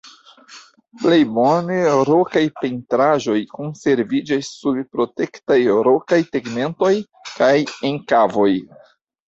[1.01, 1.75] Plej bone
[2.09, 6.93] rokaj pentraĵoj konserviĝas sub protektaj rokaj tegmentoj
[7.39, 7.55] kaj
[7.93, 8.51] en kavoj.